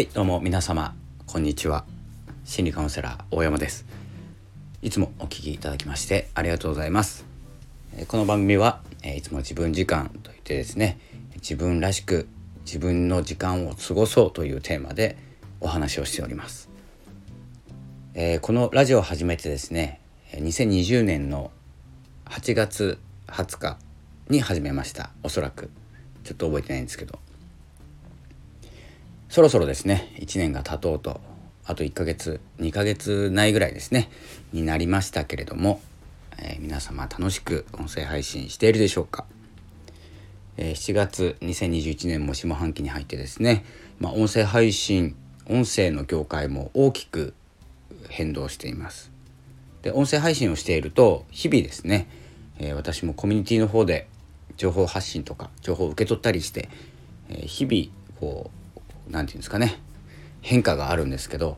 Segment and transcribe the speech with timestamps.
[0.00, 0.94] はいどうも皆様
[1.26, 1.84] こんにちは。
[2.46, 3.84] 心理カウンセラー大山です。
[4.80, 7.26] いつもお聞きいただきましてありがとうございます。
[8.08, 10.98] この番組はいつも自分時間といってですね
[11.34, 12.28] 自分らしく
[12.64, 15.18] 自分の時間を過ごそうというテーマで
[15.60, 16.70] お話をしております、
[18.14, 20.00] え、このラジオを始めてですね
[20.32, 21.50] 2020年の
[22.24, 23.78] 8月20日
[24.30, 25.10] に始めました。
[25.22, 25.68] おそらく。
[26.24, 27.18] ちょっと覚えてないんですけど。
[29.30, 30.12] そろそろですね。
[30.18, 31.20] 1年が経とうと。
[31.64, 34.10] あと1ヶ月2ヶ月ないぐらいですね。
[34.52, 35.80] になりましたけれども、
[36.36, 39.26] えー、皆様楽しく音声配信しているでしょうか、
[40.56, 43.64] えー、7月2021年も下半期に入ってですね、
[44.00, 45.14] まあ、音声配信
[45.48, 47.32] 音声の業界も大きく
[48.08, 49.12] 変動しています。
[49.82, 52.08] で音声配信をしていると日々ですね、
[52.58, 54.08] えー、私もコミュニティの方で
[54.56, 56.68] 情報発信とか情報を受け取ったりして、
[57.28, 58.59] え日々こう
[59.10, 59.80] 何て言うんですかね
[60.42, 61.56] 変化があるんですけど、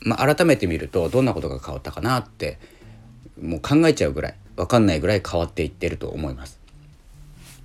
[0.00, 2.58] まあ、改めて見るとどんなことが変わったかなって
[3.40, 6.60] もう考えちゃうぐらい分かんないぐらい変わっていってると思います。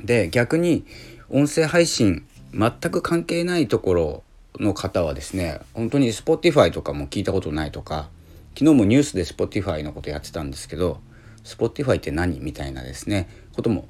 [0.04, 0.86] で逆に
[1.30, 4.24] 音声配信全く関係ないところ
[4.60, 8.10] の方はですね本当に Spotify とかも聞いたことないとか
[8.58, 11.00] 昨日もニュースで Spotify のことやってたんですけど
[11.44, 13.86] Spotify って何みたいなですねことも、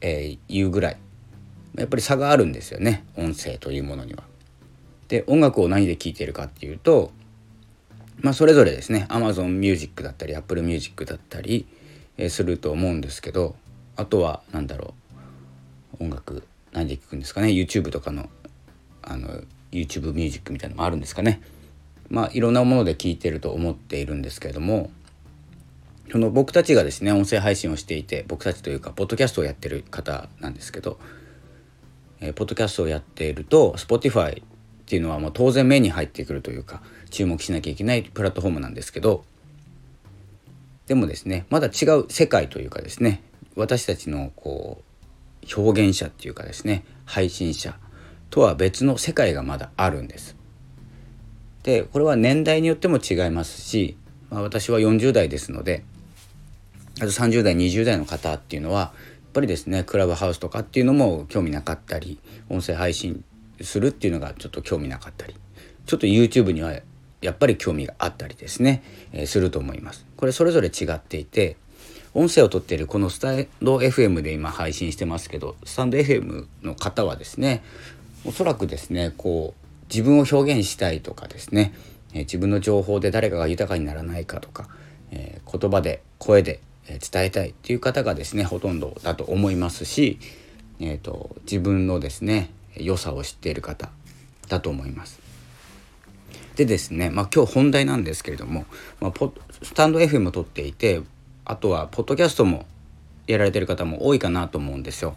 [0.00, 0.96] えー、言うぐらい
[1.76, 4.22] やっぱり差があるんですよね音声というものには。
[5.08, 7.12] で音楽を何で聴いてるかっていうと
[8.20, 9.06] まあそれぞれですね。
[9.10, 11.66] Amazon Music だったり Apple Music だったり、
[12.30, 13.54] すると思うんですけど
[13.94, 14.94] あとは何だろ
[16.00, 16.04] う。
[16.04, 17.48] 音楽何で聴くんですかね。
[17.48, 18.28] YouTube とかの
[19.02, 21.40] あの YouTube ミュージックみたいなのもあるんですかね。
[22.08, 24.90] まあいろんなもので聴いてると思っているんですけれども
[26.10, 30.98] その僕たちがですね音声配信をしていて僕たちというかポッドキャストをやってる方なんですけど、
[32.20, 34.42] えー、ポッドキャストをやっていると Spotify
[34.86, 36.80] っていうのはもう当然目に入ってくるというか
[37.10, 39.24] 注目しなきゃいけないプラットフォームなんですけど
[40.86, 43.20] でもですねまだ違う世界というかですね
[43.56, 44.84] 私たちのこ
[45.42, 47.76] う表現者っていうかですね配信者
[48.30, 50.36] とは別の世界がまだあるんです。
[51.64, 53.96] でこれは年代によっても違いますし、
[54.30, 55.82] まあ、私は40代ですので
[56.98, 58.92] あと30代20代の方っていうのはやっ
[59.32, 63.24] ぱりですねクラブハウスとかっていうのも興味なかったり音声配信
[63.60, 65.34] するっていうのがちょっと興味なかったり
[65.86, 66.74] ちょっと YouTube には
[67.20, 70.04] やっぱり興味があったりですね、えー、すると思います。
[70.16, 71.56] これそれぞれ違っていて
[72.14, 77.62] 音声をとっているこのスタンド FM で今配信してますけどスタンド FM の方はですね
[78.24, 81.74] おそらくですねこう自分を表現したいとかですね、
[82.12, 84.68] えー、自分の情報で誰かが豊かにならないかとか、
[85.10, 90.18] えー、言葉で声で伝えたいっていう方がですねほとんどだと思いますし、
[90.80, 93.90] えーと自分のですね良さを知っている方
[94.48, 95.20] だと思います。
[96.56, 98.64] でですね、まあ、今日本題なんですけれども、
[99.00, 99.12] まあ、
[99.62, 101.02] スタンド FM を撮っていて
[101.44, 102.66] あとはポッドキャストも
[103.26, 105.14] やられてる方も多いかなと思うんですよ。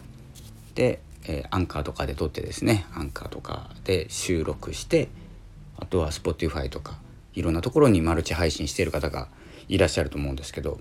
[0.74, 5.08] で、えー、アンカーとかで撮ってですねアンカーとかで収録して
[5.78, 6.98] あとは Spotify とか
[7.34, 9.28] いろんなところにマルチ配信している方が
[9.68, 10.78] いらっしゃると思うんですけど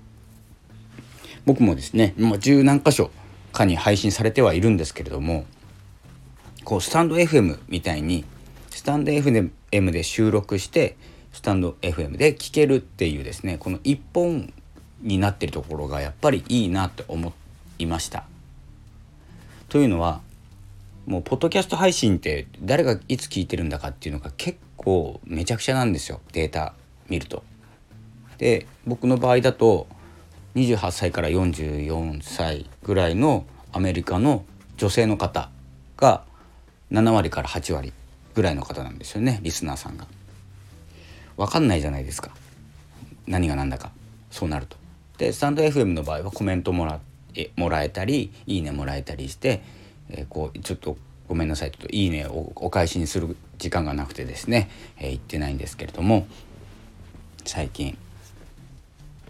[1.45, 3.11] 僕もですね、まあ、十何箇所
[3.53, 5.45] かに配信されてはいるんですけれども
[6.63, 8.25] こうスタンド FM みたいに
[8.69, 9.51] スタンド FM
[9.91, 10.97] で収録して
[11.31, 14.53] スタンド FM で聴けるっていうですねこの一本
[15.01, 17.33] になってるところがやっぱりいいなって思
[17.77, 18.25] いました。
[19.69, 20.21] というのは
[21.05, 26.73] もうポッドキャスト配信って誰がいつ聞いてるんだかっていうのが結構めちゃくちゃなんですよデータ
[27.07, 27.43] 見ると。
[28.37, 29.87] で僕の場合だと
[30.55, 34.45] 28歳から44歳ぐらいのアメリカの
[34.77, 35.49] 女性の方
[35.97, 36.23] が
[36.91, 37.93] 7割から8割
[38.33, 40.07] ぐらいの方なんですよねリスナーさんが。
[41.37, 42.31] 分かんないじゃないですか
[43.27, 43.91] 何が何だか
[44.29, 44.75] そうなると。
[45.17, 46.99] でスタンド FM の場合はコメントもら
[47.35, 49.61] えもらえたり「いいね」もらえたりして、
[50.09, 50.97] えー、こうちょっと
[51.27, 56.27] ごめんなさいちょっと「いいね」をお返しにする時間がなくてですね、えー、言ってないんですけれども
[57.45, 57.97] 最近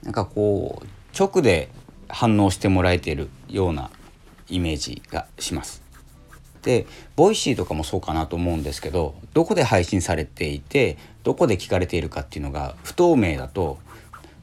[0.04, 1.70] なんかこう直で
[2.08, 3.92] 反応してもらえているような
[4.50, 5.89] イメージがします。
[6.62, 6.86] で
[7.16, 13.80] Voicy とかもそうかなと思うんですけどどこで配信されていてどこで聞かれているかっていうのが不透明だと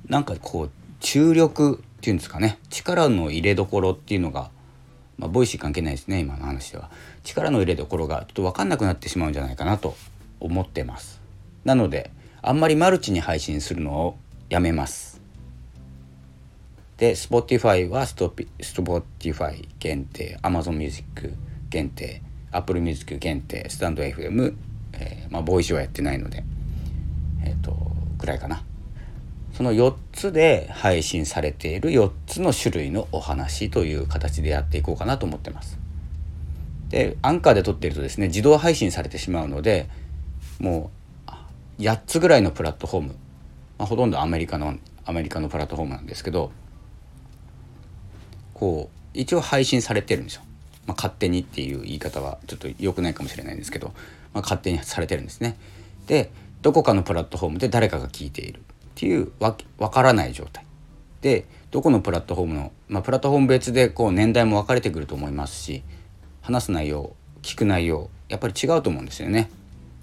[0.09, 0.71] なんかこう
[1.01, 4.51] 注力っていうんですかね力の入れどころっていうのが、
[5.19, 6.91] まあ、 Voicy 関係ないですね今の話では。
[7.25, 9.97] 力の入れどころがちょっと分かんなくなってしまうんじゃないかなと
[10.41, 11.21] 思ってます。
[11.65, 12.11] なので
[12.43, 14.17] あんまりマルチに配信するのを
[14.49, 15.21] やめます。
[16.97, 21.35] で Spotify は Spotify 限定 Amazon Music
[21.71, 22.23] 限定
[22.53, 24.55] Apple Music 限定スタンド FM
[24.99, 26.45] えー、まあ、 Voicy はやってないので
[27.45, 27.77] えっ、ー、と
[28.19, 28.63] ぐらいかな
[29.53, 35.79] その4つで配信されている4つの種類のお話という形でやっていこうかなと思ってます。
[36.91, 39.89] でアンカーで撮っているとですね自動配信されてしまうので
[40.61, 40.91] も
[41.79, 43.09] う8つぐらいのプラットフォーム、
[43.79, 46.53] まあ、ほとんどアメリカのアメリカのプラットフォームなんですけど
[48.55, 50.43] こう一応配信されてるんですよ。
[50.87, 53.89] まあ、勝手にっていう言い方はちょっと良くないかもしれないんですけど、
[54.33, 55.57] まあ、勝手にされてるんですね。
[56.07, 56.31] で
[56.63, 58.63] どこかのプラットフォームで誰かが聞いているっ
[58.95, 60.65] ていうわ分からない状態
[61.21, 65.83] でどこのプラットフォームの、まあ、プラットフォーム別でこう年代も分かれてくると思いますし
[66.41, 69.51] 話す内容聞く内容やっぱり違うと思うんですよね。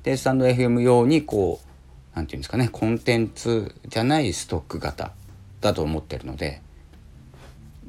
[0.03, 1.68] でスタンド FM 用にこう
[2.15, 5.13] 何て言うんですかねコンテンツじゃないストック型
[5.62, 6.62] だと思ってるので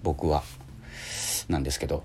[0.03, 0.43] 僕は
[1.49, 2.05] なんですけど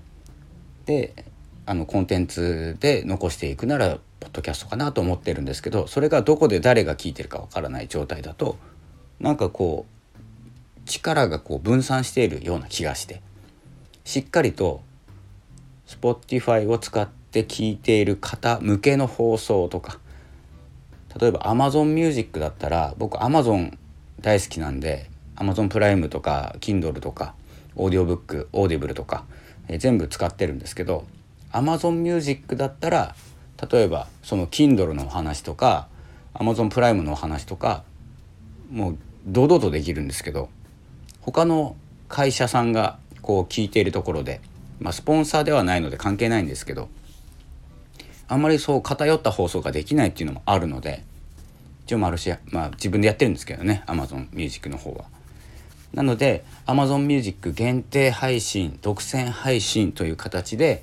[0.86, 1.24] で
[1.66, 8.56] あのコンテンツで残していくならポッドキャストかなと思ってるんですけどそれがどこで誰が聞いてるかわからない状態だと
[9.18, 13.22] なんかこう力がこう分散しているような気がして
[14.04, 14.82] しっかりと
[15.86, 19.98] Spotify を使って聞いている方向けの放送とか
[21.20, 23.76] 例えば Amazon Music だったら僕 Amazon
[24.20, 27.34] 大好きなんで Amazon Prime とか Kindle とか
[27.76, 29.24] オーディオブック Audible とか、
[29.70, 31.06] えー、全部使ってるんですけど
[31.52, 33.14] Amazon Music だったら
[33.70, 35.88] 例えばその Kindle のお話とか
[36.34, 37.84] Amazon プライムのお話とか
[38.70, 40.48] もう堂々とできるんですけど
[41.20, 41.76] 他の
[42.08, 44.40] 会社さんがこう聞いているところで、
[44.80, 46.88] まあ、スポンサーではないので関係ないんですけど
[48.26, 51.04] あんまりそう偏った放送ができないっていうのもあるので
[51.84, 55.04] 一応マルシまあ自分でやってるんですけどね Amazon Music の方は。
[55.92, 60.82] なので Amazon Music 限定配信独占配信という形で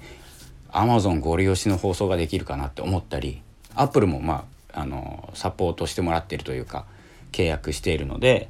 [0.71, 3.41] Amazon ご利用しの放送ができるかなって思ったり
[3.75, 6.85] Apple もまああのサポートしてもらってるというか
[7.31, 8.49] 契約しているので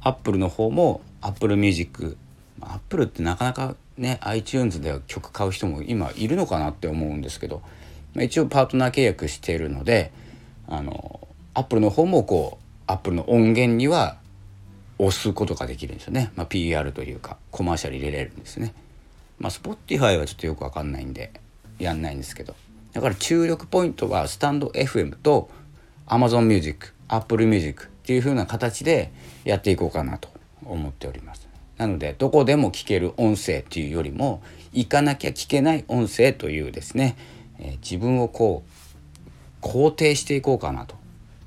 [0.00, 2.16] アップルの方もアップルミュージック
[2.60, 7.62] アップルってなかなかね iTunes では曲買う人も今いるのかなって思うんですけど、
[8.14, 10.12] まあ、一応パートナー契約しているので
[10.68, 14.16] あのアップルの方もこうアップルの音源には
[15.06, 18.74] 押すことができるんですよね、まあ、PR というかコマーシャル入れれるんですね。
[19.38, 21.32] まあ、Spotify はちょっとよくわかんないんで
[21.78, 22.54] やんないんですけど
[22.92, 25.48] だから注力ポイントはスタンド FM と
[26.06, 29.10] Amazon Music Apple Music っていう風な形で
[29.44, 30.28] やっていこうかなと
[30.64, 31.48] 思っております。
[31.78, 34.42] なのでどこでも聞ける音声っていうよりも
[34.72, 37.16] 行かなきゃ聞けない音声というですね、
[37.58, 38.62] えー、自分をこ
[39.62, 40.94] う肯定していこうかなと、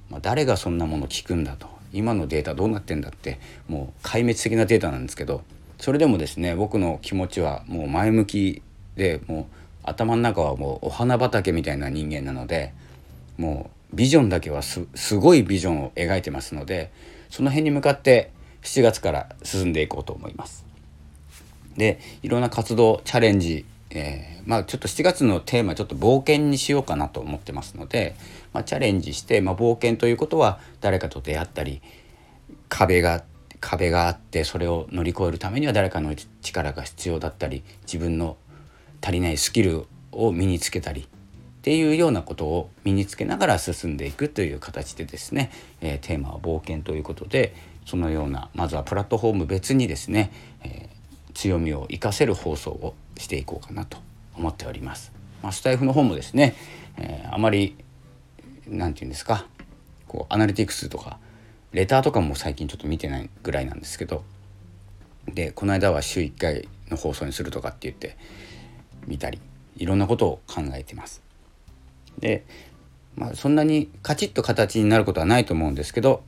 [0.10, 5.44] まあ、誰がそんなもの聞くんだと今のデータどうなってんだってもう壊滅的なデータなんですけど
[5.80, 8.62] それでもですね僕の気持ちはもう前向き
[8.96, 9.46] でもう
[9.84, 12.74] 頭の中はもうお花畑みたいな人間なので
[13.38, 14.88] もうビジョンだけはす
[15.18, 16.92] ごいビジョンを描いてますので
[17.30, 18.32] その辺に向かって
[18.64, 20.66] 7月から進んでいこうと思います。
[21.78, 28.16] でいろんな活動チャレンジ、えー、まあちょっと7月のテーマちょっと冒険にしようかなと思ってますので、
[28.52, 31.82] まあ、チャレンジして、まあ、冒険ということは誰かと出会ったり
[32.70, 33.24] 壁が
[33.60, 38.36] 壁があってそれを乗り越えるためには誰かの力が必要だったり自分の
[39.02, 41.06] 足りないスキルを身につけたりっ
[41.62, 50.32] ていうようなことを身につけながら進んでいくという形でですね、えー、テーマは冒険ということでそのようなまずはプラットフォーム別にですね、
[50.64, 53.98] えー、強みを生かせる放送をしていこうかなと
[54.36, 55.12] 思っております。
[55.42, 56.56] まあ、スタイフの方もですね、
[56.98, 57.76] えー、あまり
[58.68, 59.46] 何て言うんですか
[60.08, 61.18] こうアナリティクスとか
[61.72, 64.24] レターとかも最近ちょっと見てないぐらいなんですけど
[65.28, 68.18] でこの間は週1回の放送にするとかって言って
[69.08, 69.40] 見たり
[69.76, 71.24] いろんなことを考えてます。
[72.20, 72.46] で、
[73.16, 76.24] まあ、そんなにカチッと形になることはないと思うんですけど、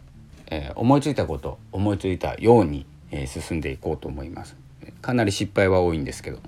[0.48, 4.56] えー、思いついたこと思いついたように、えー、進んでいこうと思います
[5.02, 6.40] かなり失敗は多いんですけど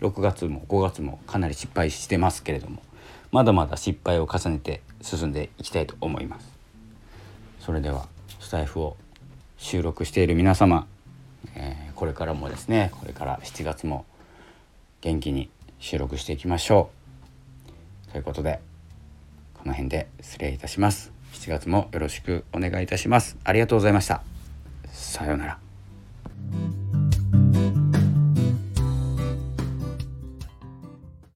[0.00, 2.82] 6月も5月もかなり失敗してますけれども
[3.30, 6.50] まだまだ失敗を重ねて進んでいきたいと思います。
[7.60, 8.06] それでは
[8.40, 8.96] スタイフを
[9.58, 10.86] 収録している皆様、
[11.54, 14.04] えー、これからもですねこれから7月も
[15.00, 16.90] 元気に収録していきましょ
[18.08, 18.12] う。
[18.12, 18.60] ということで
[19.54, 21.12] この辺で失礼いたします。
[21.32, 23.36] 7月もよろしくお願いいたします。
[23.44, 24.22] ありがとうございました。
[24.90, 25.58] さようなら。